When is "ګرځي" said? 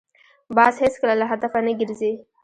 1.79-2.13